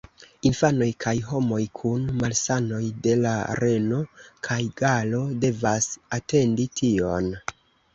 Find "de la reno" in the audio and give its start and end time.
3.05-4.03